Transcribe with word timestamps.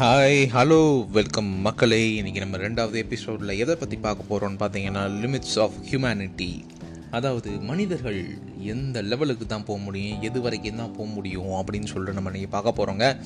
Hi 0.00 0.46
hello 0.52 1.08
welcome 1.10 1.46
மக்களே. 1.46 2.22
இன்றைக்கி 2.22 2.38
நம்ம 2.38 2.56
ரெண்டாவது 2.56 2.94
எபிசோடில் 2.94 3.48
எதை 3.48 3.76
பற்றி 3.76 3.96
பார்க்க 3.96 4.24
போகிறோம்னு 4.28 4.58
பார்த்தீங்கன்னா 4.58 5.20
லிமிட்ஸ் 5.20 5.58
ஆஃப் 5.58 5.74
ஹியூமனிட்டி 5.90 6.64
அதாவது 7.10 7.50
மனிதர்கள் 7.50 8.38
எந்த 8.58 9.02
லெவலுக்கு 9.02 9.46
தான் 9.46 9.64
போக 9.64 9.78
முடியும் 9.78 10.22
எது 10.22 10.40
வரைக்கும் 10.40 10.76
தான் 10.76 10.92
போக 10.92 11.10
முடியும் 11.10 11.50
அப்படின்னு 11.50 11.84
சொல்லிட்டு 11.84 12.22
நம்ம 12.22 12.30
இன்றைக்கி 12.30 12.48
பார்க்க 12.48 12.84
போகிறோங்க 12.84 13.22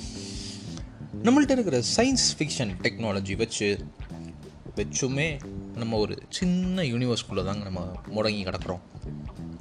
நம்மள்ட்ட 1.25 1.51
இருக்கிற 1.51 1.83
சயின்ஸ் 1.97 2.39
ஃபிக்ஷன் 2.39 2.73
டெக்னாலஜி 2.83 3.37
வச்சு 3.37 3.79
வச்சுமே 4.77 5.41
நம்ம 5.75 5.97
ஒரு 5.97 6.23
சின்ன 6.29 6.83
யூனிவர்ஸ்குள்ளே 6.83 7.45
தாங்க 7.45 7.65
நம்ம 7.65 7.81
முடங்கி 8.15 8.45
கிடக்குறோம். 8.45 8.81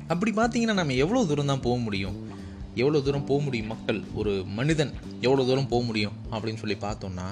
அப்படி 0.08 0.32
பார்த்தீங்கன்னா 0.32 0.74
நம்ம 0.74 0.94
எவ்வளோ 0.94 1.26
தூரம் 1.26 1.46
தான் 1.46 1.62
போக 1.62 1.78
முடியும்? 1.78 2.33
எவ்வளோ 2.76 3.00
தூரம் 3.00 3.26
போக 3.26 3.44
முடியும் 3.44 3.68
மக்கள்? 3.68 4.04
ஒரு 4.14 4.44
மனிதன் 4.46 4.94
எவ்வளோ 5.22 5.44
தூரம் 5.46 5.68
போக 5.68 5.86
முடியும் 5.86 6.12
அப்படின்னு 6.32 6.58
சொல்லி 6.58 6.78
பார்த்தோம்னா 6.82 7.28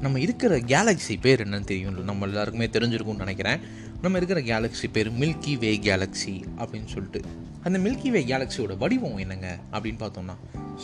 நம்ம 0.00 0.20
இருக்கிற 0.20 0.58
கேலக்ஸி 0.58 1.14
பேர் 1.20 1.48
என்னன்னு 1.48 1.64
தெரியும் 1.64 2.04
நம்ம 2.04 2.26
எல்லாருக்குமே 2.26 2.66
தெரிஞ்சிருக்கும்னு 2.66 3.16
நினைக்கிறேன். 3.16 3.60
நம்ம 4.02 4.18
இருக்கிற 4.20 4.40
கேலக்ஸி 4.40 4.86
பேர் 4.92 5.12
மில்கி 5.12 5.58
வே 5.58 5.78
கேலக்ஸி 5.78 6.34
அப்படின்னு 6.56 6.84
சொல்லிட்டு. 6.84 7.22
அந்த 7.62 7.78
மில்கி 7.78 8.08
வே 8.08 8.24
கேலக்ஸியோட 8.24 8.76
வடிவம் 8.76 9.16
என்னங்க? 9.16 9.58
அப்படின்னு 9.72 10.00
பார்த்தோம்னா 10.04 10.36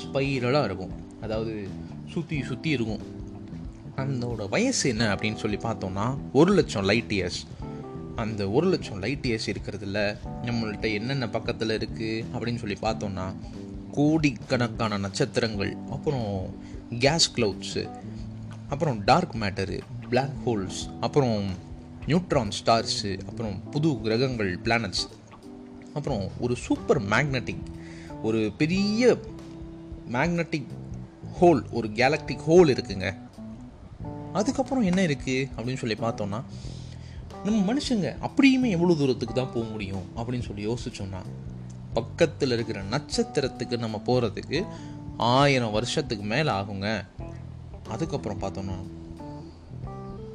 ஸ்பைரலாக 0.02 0.64
இருக்கும். 0.64 0.90
அதாவது 1.20 1.68
சுற்றி 2.10 2.42
சுற்றி 2.42 2.70
இருக்கும். 2.70 3.22
அதோட 3.96 4.48
வயசு 4.48 4.88
என்ன 4.88 5.14
அப்படின்னு 5.14 5.34
சொல்லி 5.34 5.56
பார்த்தோம்னா 5.56 6.16
ஒரு 6.32 6.52
லட்சம் 6.52 6.84
லைட் 6.84 7.10
இயர்ஸ் 7.10 7.40
அந்த 8.16 8.50
ஒரு 8.50 8.68
லட்சம் 8.68 8.98
லைட் 8.98 9.26
ஏசி 9.26 9.46
இருக்கிறதுல 9.46 10.16
நம்மள்ட்ட 10.42 10.92
என்னென்ன 10.94 11.28
பக்கத்தில் 11.28 11.68
இருக்குது 11.68 12.24
அப்படின்னு 12.32 12.56
சொல்லி 12.56 12.76
பார்த்தோம்னா 12.82 13.34
கோடிக்கணக்கான 13.92 14.98
நட்சத்திரங்கள் 14.98 15.76
அப்புறம் 15.90 16.54
கேஸ் 16.98 17.32
க்ளவுட்ஸு 17.34 17.90
அப்புறம் 18.68 19.04
டார்க் 19.04 19.34
மேட்டரு 19.34 19.80
பிளாக் 20.08 20.48
ஹோல்ஸ் 20.48 20.98
அப்புறம் 21.00 21.44
நியூட்ரான் 22.06 22.52
ஸ்டார்ஸு 22.64 23.20
அப்புறம் 23.28 23.68
புது 23.70 24.00
கிரகங்கள் 24.00 24.58
பிளானட்ஸ் 24.58 25.06
அப்புறம் 25.94 26.30
ஒரு 26.40 26.56
சூப்பர் 26.56 27.02
மேக்னட்டிக் 27.02 27.62
ஒரு 28.22 28.52
பெரிய 28.58 29.18
மேக்னட்டிக் 30.12 30.66
ஹோல் 31.40 31.62
ஒரு 31.70 31.88
கேலக்டிக் 31.88 32.40
ஹோல் 32.48 32.70
இருக்குங்க. 32.72 33.16
அதுக்கப்புறம் 34.32 34.84
என்ன 34.84 35.02
இருக்குது 35.02 35.50
அப்படின்னு 35.56 35.76
சொல்லி 35.76 35.94
பார்த்தோம்னா 35.94 36.42
நம்ம 37.44 37.74
மனுஷங்க 37.74 38.16
அப்படியுமே 38.22 38.70
எவ்வளோ 38.70 38.94
தூரத்துக்கு 38.94 39.34
தான் 39.34 39.52
போக 39.54 39.66
முடியும் 39.66 40.04
அப்படின்னு 40.16 40.42
சொல்லி 40.42 40.68
யோசிச்சோம்னா 40.68 41.20
பக்கத்தில் 41.92 42.50
இருக்கிற 42.50 42.82
நட்சத்திரத்துக்கு 42.82 43.78
நம்ம 43.78 44.02
போகிறதுக்கு 44.06 44.66
ஆயிரம் 45.16 45.70
வருஷத்துக்கு 45.70 46.24
மேலே 46.24 46.50
ஆகுங்க. 46.50 47.04
அதுக்கப்புறம் 47.88 48.40
பார்த்தோம்னா 48.40 48.76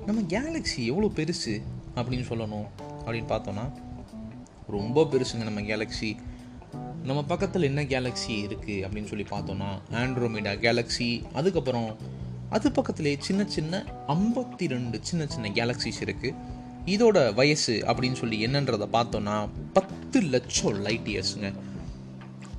நம்ம 0.06 0.22
கேலக்ஸி 0.22 0.86
எவ்வளோ 0.86 1.08
பெருசு 1.08 1.62
அப்படின்னு 1.96 2.26
சொல்லணும் 2.30 2.68
அப்படின்னு 3.06 3.30
பார்த்தோன்னா 3.30 3.66
ரொம்ப 4.68 5.04
பெருசுங்க 5.04 5.44
நம்ம 5.44 5.62
கேலக்ஸி 5.62 6.18
நம்ம 7.04 7.24
பக்கத்தில் 7.24 7.64
என்ன 7.64 7.84
கேலக்ஸி 7.84 8.48
இருக்குது 8.48 8.84
அப்படின்னு 8.84 9.08
சொல்லி 9.08 9.24
பார்த்தோன்னா 9.30 9.70
ஆண்ட்ரோமிடா 9.92 10.54
கேலக்ஸி 10.60 11.24
அதுக்கப்புறம் 11.34 11.98
அது 12.50 12.70
பக்கத்துலேயே 12.70 13.18
சின்ன 13.20 13.46
சின்ன 13.46 13.86
ஐம்பத்தி 14.08 14.68
ரெண்டு 14.68 15.00
சின்ன 15.02 15.26
சின்ன 15.26 15.50
கேலக்ஸிஸ் 15.50 16.02
இருக்குது 16.02 16.36
இதோட 16.86 17.34
வயசு 17.34 17.84
அப்படின்னு 17.88 18.14
சொல்லி 18.14 18.46
என்னன்றதை 18.46 18.88
பார்த்தோன்னா 18.94 19.50
பத்து 19.74 20.22
லட்சம் 20.22 20.82
லைட் 20.82 21.08
இயர்ஸுங்க 21.08 21.54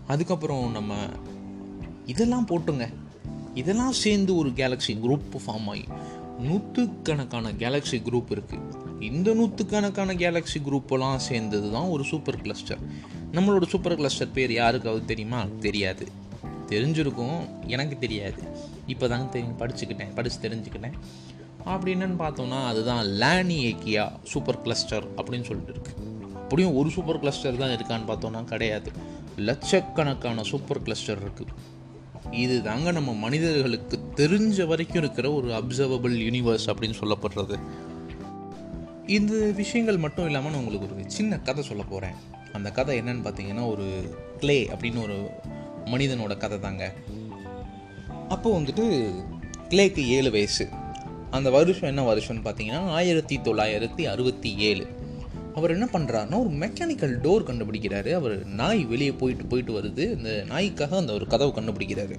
அதுக்கப்புறம் 0.06 0.70
நம்ம 0.70 0.96
இதெல்லாம் 2.06 2.48
போட்டுங்க. 2.48 2.92
இதெல்லாம் 3.54 3.92
சேர்ந்து 3.92 4.36
ஒரு 4.36 4.48
கேலக்ஸி 4.48 4.86
குரூப் 4.86 5.40
ஃபார்ம் 5.46 5.66
ஆகி 5.66 5.84
நூற்றுக்கணக்கான 6.38 7.52
கேலக்ஸி 7.52 8.02
குரூப் 8.02 8.42
இருக்குது 8.42 9.02
இந்த 9.02 9.34
நூற்றுக்கணக்கான 9.34 10.14
கேலக்ஸி 10.14 10.58
குரூப்பெல்லாம் 10.64 11.16
சேர்ந்தது 11.16 11.72
தான் 11.72 11.84
ஒரு 11.84 12.04
சூப்பர் 12.04 12.40
கிளஸ்டர் 12.40 12.78
நம்மளோட 13.32 13.66
சூப்பர் 13.66 13.96
கிளஸ்டர் 13.96 14.32
பேர் 14.32 14.52
யாருக்காவது 14.52 15.04
தெரியுமா? 15.04 15.44
தெரியாது. 15.60 16.06
தெரிஞ்சிருக்கும். 16.68 17.66
எனக்கு 17.66 17.98
தெரியாது. 17.98 18.42
இப்போ 18.86 19.08
தாங்க 19.08 19.24
தெரியும். 19.24 19.58
படிச்சுக்கிட்டேன். 19.58 20.14
படித்து 20.14 20.48
தெரிஞ்சுக்கிட்டேன். 20.48 20.92
அப்படி 21.64 21.94
என்னன்னு 21.94 22.20
பார்த்தோம்னா 22.22 22.66
அதுதான் 22.66 23.06
லேனி 23.06 23.56
ஏக்கியா 23.70 24.12
சூப்பர் 24.22 24.62
கிளஸ்டர் 24.62 25.14
அப்படின்னு 25.14 25.44
சொல்லிட்டு 25.44 25.72
இருக்கு. 25.72 25.92
அப்படியும் 26.32 26.76
ஒரு 26.76 26.90
சூப்பர் 26.90 27.18
கிளஸ்டர் 27.18 27.56
தான் 27.56 27.74
இருக்கான்னு 27.76 28.10
பார்த்தோம்னா 28.10 28.44
கிடையாது. 28.44 28.90
லட்சக்கணக்கான 29.36 30.42
சூப்பர் 30.42 30.82
கிளஸ்டர் 30.82 31.26
இருக்குது 31.26 31.54
இது 32.30 32.62
தாங்க 32.62 32.90
நம்ம 32.90 33.12
மனிதர்களுக்கு 33.12 33.98
தெரிஞ்ச 34.16 34.66
வரைக்கும் 34.66 35.02
இருக்கிற 35.02 35.32
ஒரு 35.32 35.48
அப்சர்வபிள் 35.50 36.14
யூனிவர்ஸ் 36.26 36.66
அப்படின்னு 36.66 36.98
சொல்லப்படுறது. 37.00 37.58
இந்த 39.06 39.34
விஷயங்கள் 39.50 39.96
மட்டும் 39.96 40.26
இல்லாமல் 40.26 40.50
நான் 40.50 40.64
உங்களுக்கு 40.64 40.94
ஒரு 40.94 41.10
சின்ன 41.10 41.38
கதை 41.38 41.64
சொல்ல 41.64 41.82
போகிறேன் 41.82 42.14
அந்த 42.52 42.70
கதை 42.70 43.00
என்னன்னு 43.00 43.24
பார்த்தீங்கன்னா 43.26 43.70
ஒரு 43.70 44.16
கிளே 44.40 44.68
அப்படின்னு 44.74 45.02
ஒரு 45.02 45.30
மனிதனோட 45.84 46.36
கதை 46.36 46.58
தாங்க. 46.58 46.92
அப்போ 48.28 48.60
வந்துட்டு 48.60 49.12
கிளேக்கு 49.68 50.06
ஏழு 50.06 50.30
வயசு. 50.30 50.68
அந்த 51.30 51.50
வருஷம் 51.50 51.88
என்ன 51.88 52.14
வருஷம்னு 52.14 52.44
பார்த்தீங்கன்னா 52.44 52.78
ஆயிரத்தி 52.78 53.38
தொள்ளாயிரத்தி 53.38 54.02
அறுபத்தி 54.02 54.56
ஏழு. 54.56 54.86
அவர் 55.54 55.70
என்ன 55.70 55.88
பண்ணுறாருன்னா 55.92 56.40
ஒரு 56.40 56.48
மெக்கானிக்கல் 56.48 57.20
டோர் 57.20 57.50
கண்டுபிடிக்கிறாரு. 57.50 58.12
அவர் 58.12 58.46
நாய் 58.46 58.84
வெளியே 58.84 59.12
போயிட்டு 59.12 59.46
போயிட்டு 59.46 59.82
வருது. 59.82 59.98
இந்த 59.98 60.44
நாய்க்காக 60.48 60.96
அந்த 60.96 61.12
ஒரு 61.12 61.26
கதவு 61.26 61.60
கண்டுபிடிக்கிறாரு. 61.60 62.18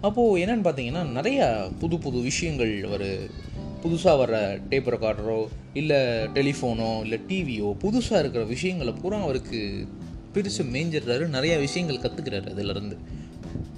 அப்போது 0.00 0.44
என்னென்னு 0.44 0.58
பார்த்தீங்கன்னா 0.58 1.02
நிறையா 1.18 1.72
புது 1.78 1.98
புது 1.98 2.20
விஷயங்கள் 2.20 2.84
அவர் 2.84 3.08
புதுசாக 3.82 4.18
வர 4.18 4.60
டேப் 4.68 4.88
ரெக்கார்டரோ 4.88 5.46
இல்லை 5.74 5.96
டெலிஃபோனோ 6.34 7.00
இல்லை 7.00 7.20
டிவியோ 7.28 7.66
புதுசாக 7.66 8.18
இருக்கிற 8.18 8.44
விஷயங்களை 8.44 8.92
பூரா 8.92 9.22
அவருக்கு 9.22 9.88
பெருசு 10.34 10.62
மேஞ்சிடுறாரு. 10.62 11.26
நிறையா 11.36 11.58
விஷயங்கள் 11.58 12.10
கற்றுக்கிறாரு 12.10 12.50
அதிலிருந்து 12.50 12.98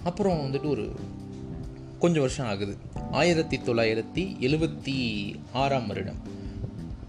அப்புறம் 0.04 0.38
வந்துட்டு 0.38 0.68
ஒரு 0.68 0.92
கொஞ்சம் 1.98 2.20
வருஷம் 2.20 2.46
ஆகுது. 2.46 2.76
ஆயிரத்தி 3.20 3.56
தொள்ளாயிரத்தி 3.56 4.22
எழுபத்தி 4.46 4.96
ஆறாம் 5.52 5.86
வருடம். 5.86 6.20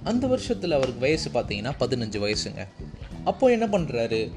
அந்த 0.03 0.27
வருஷத்தில் 0.27 0.71
அவருக்கு 0.71 0.99
வயசு 0.99 1.29
பார்த்தீங்கன்னா 1.29 1.71
பதினஞ்சு 1.79 2.19
வயசுங்க. 2.23 2.67
அப்போ 3.23 3.51
என்ன 3.51 3.67
பண்ணுறாரு 3.67 4.31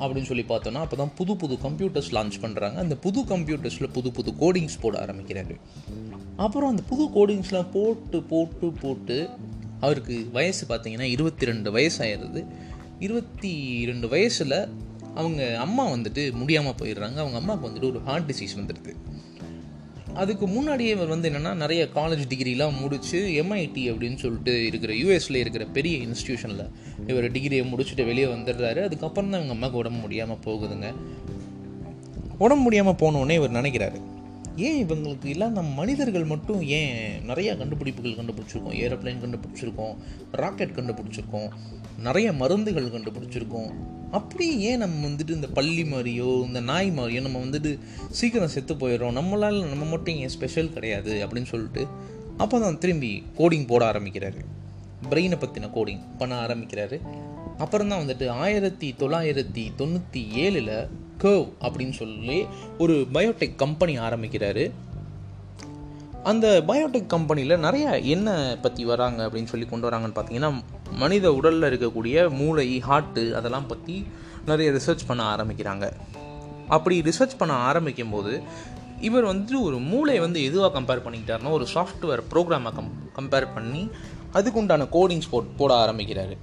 அப்படின்னு 0.00 0.28
சொல்லி 0.30 0.44
பார்த்தோன்னா 0.48 0.82
அப்போ 0.84 0.96
தான் 0.96 1.12
புது 1.14 1.36
புது 1.36 1.54
கம்ப்யூட்டர்ஸ் 1.54 2.10
லான்ச் 2.10 2.38
பண்ணுறாங்க 2.40 2.74
அந்த 2.74 2.96
புது 2.96 3.20
கம்ப்யூட்டர்ஸில் 3.20 3.92
புது 3.92 4.10
புது 4.10 4.30
கோடிங்ஸ் 4.40 4.80
போட 4.80 5.04
ஆரம்பிக்கிறாரு. 5.04 5.56
அப்புறம் 6.36 6.70
அந்த 6.70 6.82
புது 6.82 7.04
கோடிங்ஸ்லாம் 7.16 7.70
போட்டு 7.72 8.22
போட்டு 8.22 8.72
போட்டு 8.72 9.28
அவருக்கு 9.80 10.28
வயசு 10.32 10.66
பார்த்தீங்கன்னா 10.66 11.08
இருபத்தி 11.16 11.46
ரெண்டு 11.46 11.70
வயசாயிருது. 11.72 12.46
இருபத்தி 12.98 13.84
ரெண்டு 13.84 14.08
வயசில் 14.08 14.68
அவங்க 15.14 15.58
அம்மா 15.58 15.90
வந்துட்டு 15.90 16.32
முடியாமல் 16.32 16.78
போயிடுறாங்க. 16.82 17.16
அவங்க 17.24 17.36
அம்மாவுக்கு 17.36 17.68
வந்துட்டு 17.68 17.90
ஒரு 17.90 18.00
ஹார்ட் 18.00 18.30
டிசீஸ் 18.30 18.58
வந்துடுது 18.60 18.94
அதுக்கு 20.14 20.46
முன்னாடியே 20.46 20.90
இவர் 20.90 21.06
வந்து 21.06 21.30
என்னென்னா 21.30 21.54
நிறைய 21.54 21.88
காலேஜ் 21.94 22.24
டிகிரிலாம் 22.28 22.80
முடிச்சு 22.80 23.44
எம்ஐடி 23.44 23.90
அப்படின்னு 23.92 24.16
சொல்லிட்டு 24.16 24.66
இருக்கிற 24.66 24.92
யூஎஸில் 24.92 25.34
இருக்கிற 25.34 25.64
பெரிய 25.64 26.06
இன்ஸ்டியூஷனில் 26.06 26.70
இவர் 27.06 27.32
டிகிரியை 27.32 27.64
முடிச்சுட்டு 27.72 28.04
வெளியே 28.04 28.24
வந்துடுறாரு. 28.24 28.82
அதுக்கப்புறம் 28.82 29.30
தான் 29.30 29.42
இவங்க 29.42 29.48
அம்மாவுக்கு 29.48 29.78
உடம்பு 29.78 30.00
முடியாமல் 30.00 30.42
போகுதுங்க. 30.44 30.94
உடம்பு 32.38 32.62
முடியாமல் 32.62 32.94
போனோடனே 32.94 33.30
இவர் 33.30 33.52
நினைக்கிறாரு 33.52 34.00
ஏன் 34.56 34.86
இவங்களுக்கு 34.86 35.24
இல்லாத 35.24 35.52
நம்ம 35.52 35.74
மனிதர்கள் 35.74 36.24
மட்டும் 36.24 36.62
ஏன் 36.62 37.28
நிறையா 37.28 37.58
கண்டுபிடிப்புகள் 37.58 38.24
கண்டுபிடிச்சிருக்கோம்? 38.24 38.78
ஏரோப்ளைன் 38.78 39.22
கண்டுபிடிச்சிருக்கோம் 39.24 39.94
ராக்கெட் 40.32 40.76
கண்டுபிடிச்சிருக்கோம் 40.76 41.48
நிறைய 41.98 42.32
மருந்துகள் 42.32 42.90
கண்டுபிடிச்சிருக்கோம். 42.90 43.70
அப்படி 44.10 44.58
ஏன் 44.58 44.78
நம்ம 44.78 45.06
வந்துட்டு 45.06 45.30
இந்த 45.30 45.46
பள்ளி 45.46 45.82
மாதிரியோ 45.82 46.44
இந்த 46.44 46.60
நாய் 46.60 46.90
மாதிரியோ 46.90 47.20
நம்ம 47.20 47.38
வந்துட்டு 47.38 47.78
சீக்கிரம் 48.10 48.48
செத்து 48.48 48.74
போயிடுறோம்? 48.74 49.16
நம்மளால் 49.20 49.68
நம்ம 49.68 49.84
மட்டும் 49.84 50.16
ஏன் 50.16 50.28
ஸ்பெஷல் 50.28 50.72
கிடையாது 50.72 51.26
அப்படின்னு 51.26 51.44
சொல்லிட்டு 51.44 51.86
அப்போ 52.36 52.60
தான் 52.60 52.78
திரும்பி 52.78 53.22
கோடிங் 53.38 53.66
போட 53.66 53.92
ஆரம்பிக்கிறாரு. 53.92 54.38
பிரெயினை 55.10 55.36
பற்றின 55.38 55.70
கோடிங் 55.74 56.00
பண்ண 56.18 56.46
ஆரம்பிக்கிறாரு. 56.46 57.00
அப்புறம் 57.58 57.88
தான் 57.88 58.06
வந்துட்டு 58.06 58.28
ஆயிரத்தி 58.28 58.94
தொள்ளாயிரத்தி 58.98 59.70
தொண்ணூற்றி 59.78 60.22
ஏழில் 60.34 60.88
கர்வ் 61.22 61.48
அப்படின்னு 61.60 61.94
சொல்லி 62.00 62.38
ஒரு 62.78 62.94
பயோடெக் 63.12 63.60
கம்பெனி 63.64 63.94
ஆரம்பிக்கிறாரு. 63.98 64.64
அந்த 66.30 66.46
பயோடெக் 66.66 67.12
கம்பெனியில் 67.14 67.62
நிறைய 67.66 67.98
என்ன 68.14 68.58
பற்றி 68.62 68.84
வராங்க 68.84 69.20
அப்படின்னு 69.26 69.52
சொல்லி 69.52 69.66
கொண்டு 69.66 69.88
வராங்கன்னு 69.88 70.16
பார்த்தீங்கன்னா 70.18 70.50
மனித 71.02 71.32
உடலில் 71.32 71.68
இருக்கக்கூடிய 71.70 72.16
மூளை 72.40 72.66
ஹார்ட்டு 72.88 73.24
அதெல்லாம் 73.32 73.66
பற்றி 73.66 73.96
நிறைய 74.46 74.68
ரிசர்ச் 74.72 75.06
பண்ண 75.06 75.22
ஆரம்பிக்கிறாங்க. 75.36 75.86
அப்படி 76.68 76.96
ரிசர்ச் 77.00 77.38
பண்ண 77.38 77.54
ஆரம்பிக்கும் 77.54 78.10
போது 78.10 78.42
இவர் 79.00 79.24
வந்து 79.24 79.62
ஒரு 79.62 79.78
மூளை 79.78 80.16
வந்து 80.20 80.44
எதுவாக 80.44 80.80
கம்பேர் 80.80 81.04
பண்ணிக்கிட்டாருன்னா 81.06 81.50
ஒரு 81.50 81.66
சாஃப்ட்வேர் 81.74 82.22
ப்ரோக்ராமை 82.32 82.72
கம் 82.78 82.92
கம்பேர் 83.16 83.54
பண்ணி 83.54 83.82
அதுக்கு 84.32 84.58
உண்டான 84.58 84.86
கோடிங்ஸ் 84.92 85.30
போட் 85.30 85.56
போட 85.56 85.74
ஆரம்பிக்கிறாரு. 85.84 86.36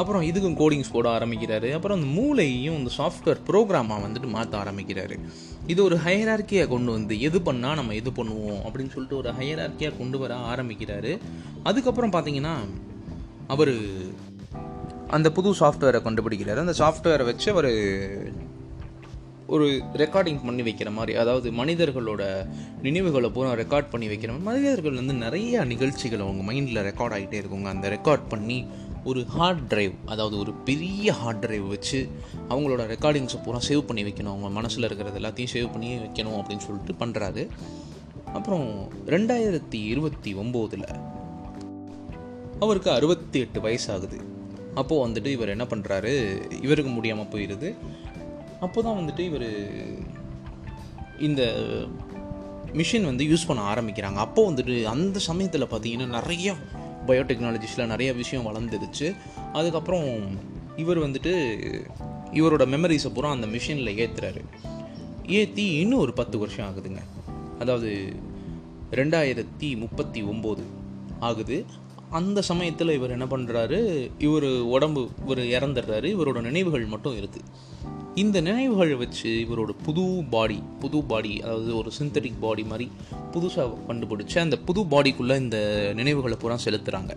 அப்புறம் 0.00 0.22
இதுக்கும் 0.22 0.58
கோடிங்ஸ் 0.60 0.92
போட 0.92 1.06
ஆரம்பிக்கிறாரு. 1.18 1.68
அப்புறம் 1.76 1.96
அந்த 1.98 2.08
மூளையையும் 2.18 2.76
இந்த 2.80 2.90
சாஃப்ட்வேர் 2.98 3.40
ப்ரோக்ராமாக 3.48 4.04
வந்துட்டு 4.04 4.28
மாற்ற 4.36 4.54
ஆரம்பிக்கிறாரு. 4.62 5.16
இது 5.72 5.80
ஒரு 5.84 5.96
ஹையரார்க்கியாக 6.04 6.70
கொண்டு 6.74 6.90
வந்து 6.92 7.14
எது 7.28 7.38
பண்ணால் 7.38 7.78
நம்ம 7.80 7.94
எது 8.00 8.10
பண்ணுவோம் 8.10 8.62
அப்படின்னு 8.66 8.94
சொல்லிட்டு 8.94 9.20
ஒரு 9.22 9.32
ஹையரார்க்கியாக 9.40 9.98
கொண்டு 9.98 10.18
வர 10.18 10.34
ஆரம்பிக்கிறாரு. 10.52 11.12
அதுக்கப்புறம் 11.62 12.14
பார்த்தீங்கன்னா 12.14 12.54
அவர் 13.54 13.74
அந்த 15.16 15.28
புது 15.36 15.50
சாஃப்ட்வேரை 15.60 16.00
கண்டுபிடிக்கிறாரு. 16.06 16.62
அந்த 16.64 16.74
சாஃப்ட்வேரை 16.78 17.24
வச்சு 17.30 17.48
அவர் 17.54 17.70
ஒரு 19.54 19.66
ரெக்கார்டிங் 20.02 20.38
பண்ணி 20.44 20.62
வைக்கிற 20.68 20.90
மாதிரி 20.98 21.12
அதாவது 21.22 21.48
மனிதர்களோட 21.58 22.22
நினைவுகளை 22.86 23.30
பூரா 23.30 23.50
ரெக்கார்ட் 23.62 23.90
பண்ணி 23.90 24.06
வைக்கிற 24.12 24.30
மாதிரி. 24.30 24.46
மனிதர்கள் 24.50 24.98
வந்து 25.00 25.14
நிறைய 25.24 25.64
நிகழ்ச்சிகள் 25.72 26.24
அவங்க 26.26 26.52
மைண்டில் 26.52 26.86
ரெக்கார்ட் 26.88 27.16
ஆகிட்டே 27.16 27.40
இருக்குங்க. 27.42 27.68
அந்த 27.74 27.88
ரெக்கார்ட் 27.96 28.24
பண்ணி 28.28 28.58
ஒரு 29.04 29.20
ஹார்ட் 29.26 29.62
டிரைவ் 29.66 29.94
அதாவது 30.06 30.38
ஒரு 30.38 30.52
பெரிய 30.52 31.12
ஹார்ட் 31.12 31.38
டிரைவ் 31.38 31.66
வச்சு 31.68 32.08
அவங்களோட 32.48 32.82
ரெக்கார்டிங்ஸை 32.92 33.38
பூரா 33.44 33.58
சேவ் 33.68 33.80
பண்ணி 33.80 34.02
வைக்கணும். 34.02 34.32
அவங்க 34.32 34.48
மனசில் 34.48 34.84
இருக்கிறது 34.84 35.20
எல்லாத்தையும் 35.20 35.52
சேவ் 35.52 35.72
பண்ணி 35.72 35.88
வைக்கணும் 35.96 36.38
அப்படின்னு 36.40 36.66
சொல்லிட்டு 36.66 36.94
பண்ணுறாரு 37.04 37.48
அப்புறம் 38.32 38.68
ரெண்டாயிரத்தி 39.06 39.78
இருபத்தி 39.86 40.34
ஒம்போதில் 40.34 40.86
அவருக்கு 42.58 42.90
அறுபத்தி 42.90 43.38
எட்டு 43.38 43.60
வயசு 43.60 43.92
ஆகுது 43.92 44.18
அப்போது 44.74 45.02
வந்துட்டு 45.06 45.26
இவர் 45.26 45.48
என்ன 45.48 45.64
பண்ணுறாரு 45.64 46.12
இவருக்கு 46.62 46.90
முடியாமல் 46.90 47.30
போயிடுது 47.32 47.74
அப்போ 48.60 48.82
தான் 48.82 48.98
வந்துட்டு 48.98 49.20
இவர் 49.20 49.48
இந்த 51.18 51.42
மிஷின் 52.72 53.04
வந்து 53.04 53.24
யூஸ் 53.24 53.46
பண்ண 53.46 53.62
ஆரம்பிக்கிறாங்க. 53.74 54.20
அப்போது 54.26 54.48
வந்துட்டு 54.50 54.84
அந்த 54.84 55.18
சமயத்தில் 55.18 55.70
பார்த்தீங்கன்னா 55.72 56.06
நிறைய 56.06 56.54
பயோடெக்னாலஜிஸில் 57.06 57.86
நிறைய 57.86 58.12
விஷயம் 58.12 58.46
வளர்ந்துருச்சு 58.46 59.16
அதுக்கப்புறம் 59.52 60.08
இவர் 60.76 60.98
வந்துட்டு 60.98 61.32
இவரோட 62.32 62.64
மெமரிஸை 62.74 63.14
பூரா 63.14 63.30
அந்த 63.30 63.46
மிஷினில் 63.46 63.98
ஏற்றுறாரு 64.02 64.42
ஏற்றி 65.26 65.64
இன்னும் 65.72 65.98
ஒரு 65.98 66.12
பத்து 66.12 66.38
வருஷம் 66.38 66.68
ஆகுதுங்க. 66.68 67.02
அதாவது 67.58 68.12
ரெண்டாயிரத்தி 68.90 69.78
முப்பத்தி 69.78 70.22
ஒம்பது 70.22 70.62
ஆகுது. 71.20 71.64
அந்த 72.10 72.42
சமயத்தில் 72.42 72.90
இவர் 72.90 73.10
என்ன 73.10 73.24
பண்ணுறாரு 73.24 74.10
இவர் 74.18 74.48
உடம்பு 74.74 75.08
இவர் 75.22 75.38
இறந்துடுறாரு. 75.38 76.08
இவரோட 76.14 76.40
நினைவுகள் 76.40 76.84
மட்டும் 76.84 77.16
இருக்குது 77.16 77.44
இந்த 78.14 78.40
நினைவுகளை 78.40 78.94
வச்சு 78.94 79.46
இவரோட 79.48 79.70
புது 79.84 80.24
பாடி 80.30 80.62
புது 80.80 81.02
பாடி 81.02 81.42
அதாவது 81.42 81.76
ஒரு 81.76 81.90
சிந்தட்டிக் 81.98 82.32
பாடி 82.40 82.64
மாதிரி 82.64 82.90
புதுசாக 83.32 83.74
கண்டுபிடிச்சி 83.88 84.38
அந்த 84.38 84.56
புது 84.56 84.80
பாடிக்குள்ளே 84.80 85.36
இந்த 85.36 85.90
நினைவுகளை 85.94 86.36
பூரா 86.40 86.58
செலுத்துகிறாங்க 86.64 87.16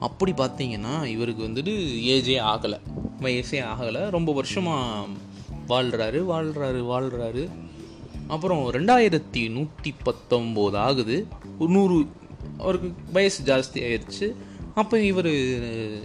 அப்படி 0.00 0.32
பார்த்தீங்கன்னா 0.32 1.04
இவருக்கு 1.04 1.48
வந்துட்டு 1.48 1.74
ஏஜே 2.06 2.40
ஆகலை. 2.40 2.80
வயசே 3.20 3.64
ஆகலை. 3.74 4.10
ரொம்ப 4.10 4.32
வருஷமாக 4.32 5.06
வாழ்கிறாரு 5.68 6.24
வாழ்கிறாரு 6.30 6.80
வாழ்கிறாரு 6.82 7.48
அப்புறம் 8.28 8.72
ரெண்டாயிரத்தி 8.72 9.50
நூற்றி 9.50 9.94
பத்தொம்போது 10.04 10.76
ஆகுது. 10.76 11.26
ஒரு 11.58 11.70
நூறு 11.70 12.06
அவருக்கு 12.58 12.92
வயசு 13.12 13.44
ஜாஸ்தி 13.44 13.74
ஆயிடுச்சு 13.74 14.34
அப்போ 14.80 14.96
இவர் 15.00 15.28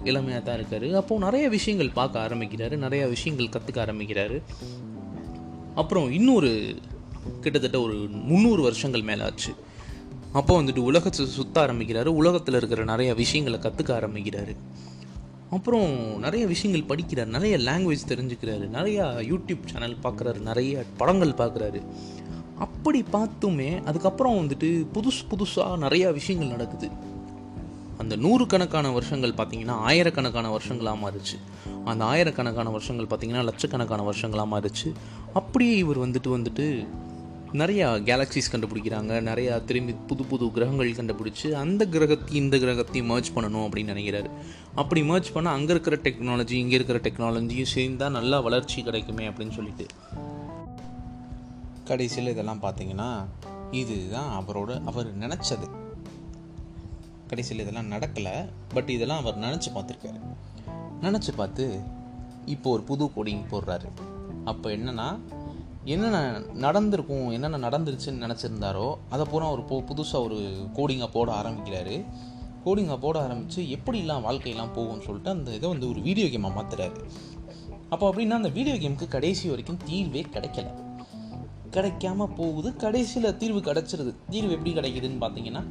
இளமையாக 0.03 0.43
தான் 0.43 0.55
இருக்கார். 0.55 0.85
அப்போது 0.95 1.23
நிறைய 1.23 1.49
விஷயங்கள் 1.49 1.89
பார்க்க 1.89 2.25
ஆரம்பிக்கிறாரு. 2.25 2.75
நிறையா 2.85 3.07
விஷயங்கள் 3.07 3.53
கற்றுக்க 3.55 3.79
ஆரம்பிக்கிறாரு. 3.85 4.37
அப்புறம் 5.75 6.11
இன்னொரு 6.11 6.75
கிட்டத்தட்ட 7.41 7.81
ஒரு 7.81 7.93
முந்நூறு 8.29 8.61
வருஷங்கள் 8.61 9.01
மேலே 9.01 9.23
ஆச்சு. 9.23 9.53
அப்போ 10.31 10.61
வந்துட்டு 10.61 10.77
உலகத்தை 10.77 11.25
சுற்ற 11.25 11.65
ஆரம்பிக்கிறாரு. 11.65 12.05
உலகத்தில் 12.05 12.55
இருக்கிற 12.55 12.83
நிறைய 12.83 13.13
விஷயங்களை 13.13 13.59
கற்றுக்க 13.59 13.91
ஆரம்பிக்கிறாரு. 13.99 14.55
அப்புறம் 15.49 16.19
நிறைய 16.19 16.47
விஷயங்கள் 16.47 16.89
படிக்கிறார். 16.91 17.35
நிறைய 17.37 17.57
லாங்குவேஜ் 17.57 18.07
தெரிஞ்சுக்கிறாரு. 18.07 18.67
நிறையா 18.79 19.05
யூடியூப் 19.31 19.65
சேனல் 19.65 19.97
பார்க்குறாரு 20.03 20.39
நிறைய 20.39 20.83
படங்கள் 20.97 21.39
பார்க்குறாரு 21.43 21.81
அப்படி 22.57 22.99
பார்த்துமே 23.13 23.83
அதுக்கப்புறம் 23.83 24.37
வந்துட்டு 24.37 24.69
புதுசு 24.93 25.21
புதுசாக 25.29 25.79
நிறையா 25.85 26.13
விஷயங்கள் 26.13 26.55
நடக்குது. 26.55 27.09
அந்த 28.01 28.15
நூறுக்கணக்கான 28.15 28.89
வருஷங்கள் 28.93 29.33
பார்த்தீங்கன்னா 29.33 29.75
ஆயிரக்கணக்கான 29.89 30.49
வருஷங்களாக 30.49 30.97
மாறுச்சு. 31.03 31.37
அந்த 31.85 32.03
ஆயிரக்கணக்கான 32.05 32.69
வருஷங்கள் 32.69 33.09
பார்த்தீங்கன்னா 33.11 33.43
லட்சக்கணக்கான 33.43 34.01
வருஷங்களாக 34.01 34.49
மாறுச்சு. 34.53 34.89
அப்படியே 35.33 35.77
இவர் 35.77 35.99
வந்துட்டு 35.99 36.29
வந்துட்டு 36.37 36.87
நிறையா 37.53 38.03
கேலக்சிஸ் 38.03 38.51
கண்டுபிடிக்கிறாங்க. 38.55 39.13
நிறையா 39.29 39.65
திரும்பி 39.65 39.93
புது 40.07 40.23
புது 40.23 40.51
கிரகங்கள் 40.51 40.91
கண்டுபிடிச்சி 40.91 41.51
அந்த 41.51 41.85
கிரகத்தையும் 41.85 42.39
இந்த 42.41 42.57
கிரகத்தையும் 42.57 43.09
மர்ஜ் 43.11 43.31
பண்ணணும் 43.35 43.65
அப்படின்னு 43.65 43.93
நினைக்கிறாரு. 43.93 44.29
அப்படி 44.75 45.01
மர்ஜ் 45.01 45.31
பண்ணால் 45.33 45.57
அங்கே 45.57 45.71
இருக்கிற 45.71 45.97
டெக்னாலஜி 45.97 46.51
இங்கே 46.51 46.75
இருக்கிற 46.75 46.99
டெக்னாலஜியும் 46.99 47.71
சேர்ந்தால் 47.75 48.11
நல்லா 48.11 48.39
வளர்ச்சி 48.39 48.83
கிடைக்குமே 48.83 49.27
அப்படின்னு 49.27 49.51
சொல்லிட்டு. 49.51 49.85
கடைசியில் 51.85 52.31
இதெல்லாம் 52.31 52.61
பார்த்தீங்கன்னா 52.61 53.11
இதுதான் 53.71 54.31
அவரோட 54.39 54.81
அவர் 54.85 55.19
நினச்சது. 55.19 55.67
கடைசியில் 57.31 57.63
இதெல்லாம் 57.65 57.91
நடக்கலை 57.91 58.35
பட் 58.73 58.89
இதெல்லாம் 58.89 59.21
அவர் 59.23 59.43
நினச்சி 59.45 59.69
பார்த்துருக்காரு. 59.75 60.19
நினச்சி 61.01 61.31
பார்த்து 61.35 61.65
இப்போ 62.45 62.67
ஒரு 62.69 62.83
புது 62.89 63.05
கோடிங் 63.15 63.45
போடுறாரு. 63.51 63.87
அப்போ 64.45 64.67
என்னென்னா 64.69 65.07
என்னென்ன 65.85 66.17
நடந்திருக்கும் 66.63 67.27
என்னென்ன 67.31 67.59
நடந்துருச்சுன்னு 67.67 68.23
நினச்சிருந்தாரோ 68.25 68.87
அதை 69.09 69.23
பூரா 69.31 69.47
ஒரு 69.51 69.63
போ 69.69 69.75
புதுசாக 69.89 70.25
ஒரு 70.27 70.37
கோடிங்கை 70.77 71.07
போட 71.15 71.29
ஆரம்பிக்கிறாரு. 71.41 71.95
கோடிங்கை 72.65 72.97
போட 73.05 73.15
ஆரம்பித்து 73.25 73.61
எப்படிலாம் 73.75 74.25
வாழ்க்கையெல்லாம் 74.27 74.73
போகும்னு 74.75 75.05
சொல்லிட்டு 75.07 75.31
அந்த 75.35 75.51
இதை 75.59 75.69
வந்து 75.69 75.87
ஒரு 75.89 76.01
வீடியோ 76.07 76.27
கேமாக 76.33 76.53
மாற்றுறாரு 76.57 76.99
அப்போ 77.93 78.05
அப்படின்னா 78.09 78.39
அந்த 78.41 78.51
வீடியோ 78.57 78.75
கேமுக்கு 78.81 79.07
கடைசி 79.15 79.45
வரைக்கும் 79.49 79.79
தீர்வே 79.87 80.21
கிடைக்கல. 80.35 80.67
கிடைக்காம 81.75 82.27
போகுது 82.39 82.69
கடைசியில் 82.83 83.37
தீர்வு 83.41 83.59
கிடச்சிருது. 83.69 84.11
தீர்வு 84.33 84.53
எப்படி 84.57 84.73
கிடைக்குதுன்னு 84.79 85.23
பார்த்தீங்கன்னா 85.23 85.63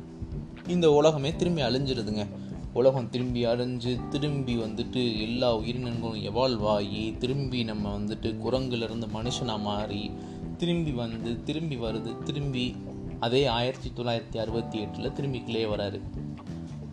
இந்த 0.71 0.93
உலகமே 0.93 1.37
திரும்பி 1.37 1.63
அழிஞ்சிருதுங்க. 1.63 2.27
உலகம் 2.73 3.11
திரும்பி 3.11 3.47
அழிஞ்சு 3.47 4.09
திரும்பி 4.09 4.57
வந்துட்டு 4.57 5.21
எல்லா 5.21 5.57
உயிரினங்களும் 5.57 6.23
எவால்வ் 6.23 6.67
ஆகி 6.67 7.17
திரும்பி 7.19 7.65
நம்ம 7.65 7.99
வந்துட்டு 7.99 8.37
குரங்குலேருந்து 8.47 9.09
மனுஷனாக 9.15 9.61
மாறி 9.61 10.11
திரும்பி 10.59 10.91
வந்து 10.91 11.43
திரும்பி 11.43 11.77
வருது 11.77 12.23
திரும்பி 12.23 12.77
அதே 13.21 13.47
ஆயிரத்தி 13.47 13.93
தொள்ளாயிரத்தி 13.97 14.37
அறுபத்தி 14.37 14.81
எட்டில் 14.81 15.13
திரும்பி 15.13 15.43
கிளே 15.43 15.65
வராரு. 15.65 16.01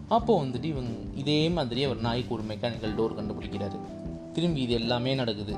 அப்போது 0.07 0.45
வந்துட்டு 0.45 0.63
இவங்க 0.63 0.91
இதே 1.15 1.49
மாதிரி 1.49 1.83
அவர் 1.83 1.99
நாய்க்கு 1.99 2.35
ஒரு 2.35 2.43
மெக்கானிக்கல் 2.43 2.95
டோர் 2.97 3.21
கண்டுபிடிக்கிறாரு. 3.21 3.79
திரும்பி 4.33 4.61
இது 4.61 4.73
எல்லாமே 4.73 5.15
நடக்குது. 5.15 5.55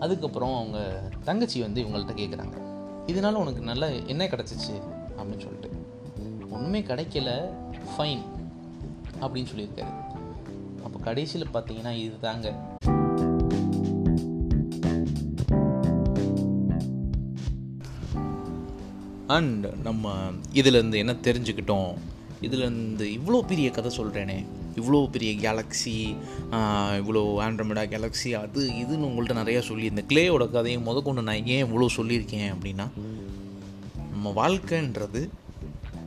அதுக்கப்புறம் 0.00 0.56
அவங்க 0.56 1.02
தங்கச்சி 1.24 1.60
வந்து 1.60 1.82
இவங்கள்ட்ட 1.82 2.16
கேட்குறாங்க 2.16 2.52
இதனால 3.06 3.32
உனக்கு 3.32 3.60
நல்ல 3.60 3.90
என்ன 3.90 4.26
கிடச்சிச்சு? 4.26 4.76
அப்படின்னு 5.16 5.38
சொல்லிட்டு. 5.38 5.83
ஒன்றுமே 6.64 6.80
கிடைக்கல 6.90 7.30
ஃபைன் 7.88 8.22
அப்படின்னு 9.22 9.50
சொல்லியிருக்காரு. 9.50 9.90
அப்போ 10.84 10.98
கடைசியில் 11.08 11.52
பார்த்தீங்கன்னா 11.54 11.92
இது 12.04 12.14
தாங்க 12.20 12.46
அண்ட் 19.36 19.66
நம்ம 19.82 20.14
இதிலேருந்து 20.52 20.96
என்ன 21.02 21.16
தெரிஞ்சுக்கிட்டோம்? 21.28 21.92
இதுலேருந்து 22.46 23.06
இவ்வளோ 23.18 23.42
பெரிய 23.50 23.68
கதை 23.70 23.90
சொல்கிறேனே 23.98 24.38
இவ்வளோ 24.80 25.02
பெரிய 25.10 25.32
கேலக்ஸி 25.44 25.96
இவ்வளோ 27.00 27.22
ஆண்ட்ரமிடா 27.46 27.84
கேலக்ஸி 27.94 28.32
அது 28.42 28.62
இதுன்னு 28.82 29.08
உங்கள்கிட்ட 29.10 29.40
நிறையா 29.42 29.60
சொல்லி 29.70 29.86
இந்த 29.94 30.04
கிளேயோட 30.08 30.50
கதையும் 30.50 30.86
முத 30.86 31.02
கொண்டு 31.02 31.28
நான் 31.30 31.46
ஏன் 31.54 31.64
இவ்வளோ 31.66 31.94
சொல்லியிருக்கேன் 31.96 32.50
அப்படின்னா 32.54 32.86
நம்ம 34.10 34.32
வாழ்க்கைன்றது 34.40 35.22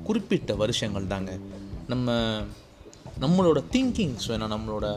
குறிப்பிட்ட 0.07 0.53
வருஷங்கள் 0.63 1.11
தாங்க. 1.13 1.33
நம்ம 1.93 2.15
நம்மளோட 3.23 3.59
திங்கிங்ஸ் 3.73 4.27
வேணால் 4.29 4.53
நம்மளோட 4.53 4.87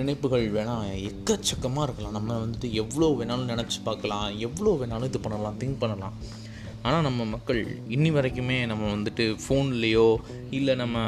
நினைப்புகள் 0.00 0.44
வேணால் 0.56 0.92
எக்கச்சக்கமாக 1.08 1.86
இருக்கலாம். 1.86 2.16
நம்ம 2.18 2.38
வந்துட்டு 2.44 2.68
எவ்வளோ 2.82 3.08
வேணாலும் 3.20 3.50
நினச்சி 3.52 3.78
பார்க்கலாம் 3.88 4.28
எவ்வளோ 4.46 4.72
வேணாலும் 4.82 5.10
இது 5.10 5.20
பண்ணலாம் 5.24 5.58
திங்க் 5.62 5.82
பண்ணலாம். 5.82 6.14
ஆனால் 6.86 7.04
நம்ம 7.06 7.20
மக்கள் 7.32 7.60
இன்னி 7.94 8.10
வரைக்குமே 8.16 8.56
நம்ம 8.70 8.84
வந்துட்டு 8.94 9.24
ஃபோன்லேயோ 9.44 10.06
இல்லை 10.56 10.74
நம்ம 10.82 10.98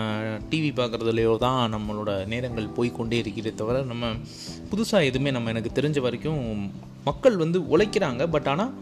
டிவி 0.50 0.70
பார்க்குறதுலையோ 0.78 1.32
தான் 1.44 1.60
நம்மளோட 1.74 2.10
நேரங்கள் 2.32 2.66
போய்கொண்டே 2.78 3.18
இருக்கிறதே 3.22 3.52
தவிர 3.60 3.82
நம்ம 3.92 4.12
புதுசாக 4.70 5.08
எதுவுமே 5.10 5.32
நம்ம 5.36 5.52
எனக்கு 5.54 5.72
தெரிஞ்ச 5.78 6.00
வரைக்கும் 6.06 6.42
மக்கள் 7.08 7.36
வந்து 7.44 7.60
உழைக்கிறாங்க. 7.74 8.24
பட் 8.34 8.50
ஆனால் 8.54 8.74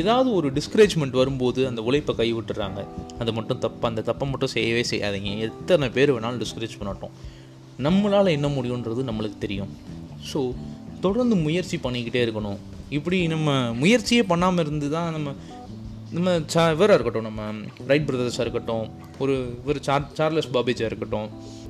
ஏதாவது 0.00 0.28
ஒரு 0.38 0.48
டிஸ்கரேஜ்மெண்ட் 0.58 1.18
வரும்போது 1.20 1.60
அந்த 1.70 1.80
உழைப்பை 1.88 2.12
கை 2.20 2.28
விட்டுறாங்க 2.36 2.80
அது 3.22 3.30
மட்டும் 3.38 3.60
தப்பு 3.64 3.84
அந்த 3.90 4.04
தப்பை 4.08 4.26
மட்டும் 4.30 4.52
செய்யவே 4.54 4.84
செய்யாதீங்க. 4.92 5.32
எத்தனை 5.46 5.88
பேர் 5.96 6.12
வேணாலும் 6.14 6.40
டிஸ்கரேஜ் 6.44 6.78
பண்ணட்டும். 6.80 7.14
நம்மளால் 7.86 8.34
என்ன 8.36 8.48
முடியுன்றது 8.56 9.02
நம்மளுக்கு 9.10 9.38
தெரியும். 9.44 9.72
ஸோ 10.30 10.40
தொடர்ந்து 11.04 11.36
முயற்சி 11.46 11.76
பண்ணிக்கிட்டே 11.86 12.20
இருக்கணும். 12.26 12.58
இப்படி 12.96 13.18
நம்ம 13.34 13.50
முயற்சியே 13.82 14.22
பண்ணாமல் 14.32 14.64
இருந்து 14.64 14.88
தான் 14.96 15.10
நம்ம 15.16 15.34
நம்ம 16.16 16.32
சா 16.52 16.62
இவராக 16.74 16.96
இருக்கட்டும் 16.96 17.26
நம்ம 17.28 17.42
ரைட் 17.90 18.06
பிரதர்ஸாக 18.08 18.44
இருக்கட்டும் 18.44 18.84
ஒரு 19.22 19.34
இவர் 19.62 19.78
சார் 19.88 20.04
சார்லஸ் 20.18 20.52
பாபேஜாக 20.56 20.90
இருக்கட்டும் 20.90 21.28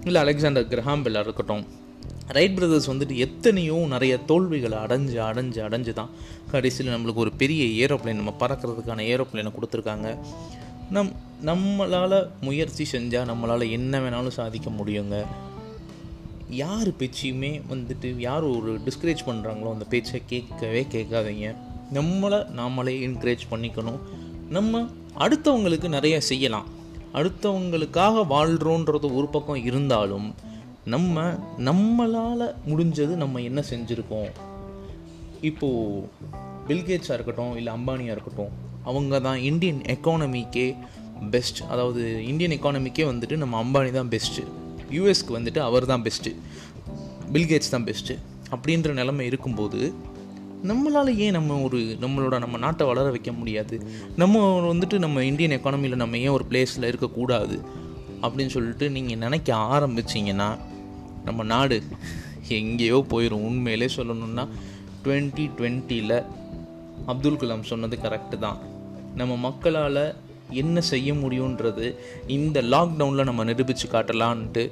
இல்லை 0.09 0.19
அலெக்சாண்டர் 0.25 0.67
கிரஹாம்பெல்லாக 0.73 1.27
இருக்கட்டும் 1.27 1.63
ரைட் 2.29 2.55
பிரதர்ஸ் 2.55 2.91
வந்துட்டு 2.91 3.17
எத்தனையோ 3.17 3.87
நிறைய 3.89 4.19
தோல்விகளை 4.19 4.79
அடைஞ்சு 4.79 5.19
அடைஞ்சு 5.29 5.61
அடைஞ்சு 5.67 5.93
தான் 5.93 6.09
கடைசியில் 6.51 6.95
நம்மளுக்கு 6.95 7.25
ஒரு 7.25 7.33
பெரிய 7.33 7.87
ஏரோப்ளேன் 7.87 8.21
நம்ம 8.21 8.35
பறக்கிறதுக்கான 8.41 9.05
ஏரோப்ளேனை 9.13 9.53
கொடுத்துருக்காங்க. 9.57 10.19
நம் 10.91 11.13
நம்மளால் 11.45 12.29
முயற்சி 12.41 12.87
செஞ்சால் 12.93 13.31
நம்மளால் 13.31 13.71
என்ன 13.71 14.01
வேணாலும் 14.01 14.37
சாதிக்க 14.39 14.71
முடியுங்க. 14.71 15.25
யார் 16.49 16.89
பேச்சையுமே 16.89 17.63
வந்துட்டு 17.71 18.19
யார் 18.19 18.43
ஒரு 18.43 18.81
டிஸ்கரேஜ் 18.85 19.23
பண்ணுறாங்களோ 19.27 19.73
அந்த 19.73 19.85
பேச்சை 19.85 20.23
கேட்கவே 20.27 20.87
கேட்காதீங்க. 20.93 21.55
நம்மளை 21.95 22.39
நாமளே 22.57 22.95
என்கரேஜ் 23.09 23.45
பண்ணிக்கணும். 23.51 24.01
நம்ம 24.49 24.87
அடுத்தவங்களுக்கு 25.19 25.89
நிறைய 25.89 26.21
செய்யலாம். 26.21 26.67
அடுத்தவங்களுக்காக 27.15 28.25
வாழ்கிறோன்றது 28.31 29.15
ஒரு 29.15 29.27
பக்கம் 29.27 29.65
இருந்தாலும் 29.65 30.35
நம்ம 30.87 31.33
நம்மளால் 31.59 32.55
முடிஞ்சது 32.69 33.15
நம்ம 33.15 33.41
என்ன 33.41 33.63
செஞ்சுருக்கோம்? 33.71 34.29
இப்போது 35.41 36.09
பில்கேட்ஸாக 36.69 37.13
இருக்கட்டும் 37.13 37.57
இல்லை 37.57 37.73
அம்பானியாக 37.75 38.15
இருக்கட்டும் 38.17 38.53
அவங்க 38.85 39.21
தான் 39.21 39.39
இந்தியன் 39.39 39.81
எக்கானமிக்கே 39.81 40.77
பெஸ்ட் 41.31 41.63
அதாவது 41.69 42.27
இந்தியன் 42.27 42.51
எக்கானமிக்கே 42.51 43.05
வந்துட்டு 43.13 43.37
நம்ம 43.37 43.63
அம்பானி 43.63 43.91
தான் 43.91 44.09
பெஸ்ட்டு 44.09 44.45
யூஎஸ்க்கு 44.91 45.37
வந்துட்டு 45.39 45.59
அவர் 45.59 45.87
தான் 45.87 46.03
பெஸ்ட்டு 46.03 46.37
பில்கேட்ஸ் 47.33 47.71
தான் 47.71 47.85
பெஸ்ட்டு 47.85 48.19
அப்படின்ற 48.51 48.93
நிலைமை 48.93 49.27
இருக்கும்போது 49.27 49.93
நம்மளால் 50.65 51.17
ஏன் 51.17 51.31
நம்ம 51.31 51.61
ஒரு 51.61 51.79
நம்மளோட 52.01 52.39
நம்ம 52.39 52.57
நாட்டை 52.57 52.87
வளர 52.87 53.11
வைக்க 53.11 53.33
முடியாது? 53.33 53.87
நம்ம 54.17 54.63
வந்துட்டு 54.75 54.99
நம்ம 54.99 55.25
இந்தியன் 55.25 55.61
எக்கானமியில் 55.61 55.95
நம்ம 55.95 56.19
ஏன் 56.19 56.29
ஒரு 56.29 56.45
பிளேஸில் 56.51 56.87
இருக்கக்கூடாது? 56.87 57.61
அப்படின்னு 58.23 58.49
சொல்லிட்டு 58.49 58.91
நீங்கள் 58.91 59.17
நினைக்க 59.17 59.55
ஆரம்பிச்சிங்கன்னா 59.57 60.57
நம்ம 61.27 61.43
நாடு 61.55 61.79
எங்கேயோ 62.59 62.99
போயிடும் 63.11 63.45
உண்மையிலே 63.51 63.89
சொல்லணுன்னா 63.97 64.45
டுவெண்ட்டி 65.05 65.45
டுவெண்ட்டியில் 65.59 66.19
அப்துல் 67.07 67.41
கலாம் 67.41 67.71
சொன்னது 67.71 67.97
கரெக்டு 68.03 68.37
தான். 68.39 68.59
நம்ம 69.15 69.37
மக்களால் 69.37 70.05
என்ன 70.63 70.81
செய்ய 70.93 71.13
முடியுன்றது 71.13 71.87
இந்த 72.37 72.59
லாக்டவுனில் 72.73 73.29
நம்ம 73.29 73.45
நிரூபித்து 73.45 73.87
காட்டலான்ட்டு 73.89 74.65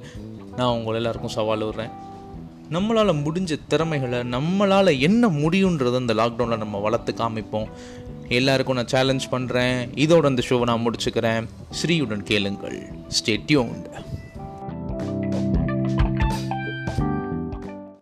நான் 0.56 0.74
உங்களை 0.76 0.94
எல்லாருக்கும் 0.94 1.36
சவால் 1.36 1.64
விடுறேன். 1.68 1.92
நம்மளால் 2.72 3.20
முடிஞ்ச 3.26 3.58
திறமைகளை 3.68 4.18
நம்மளால் 4.34 5.00
என்ன 5.06 5.28
முடியுன்றதை 5.42 5.98
இந்த 6.00 6.14
லாக்டவுனில் 6.14 6.62
நம்ம 6.64 6.78
வளர்த்து 6.78 7.14
காமிப்போம். 7.18 7.70
எல்லாருக்கும் 8.28 8.76
நான் 8.76 8.92
சேலஞ்ச் 8.94 9.26
பண்ணுறேன் 9.32 9.78
இதோட 10.04 10.28
இந்த 10.28 10.42
ஷோவை 10.48 10.66
நான் 10.70 10.84
முடிச்சுக்கிறேன். 10.86 11.44
ஸ்ரீயுடன் 11.80 12.24
கேளுங்கள். 12.30 12.78
ஸ்டேட்யூண்ட் 13.18 13.88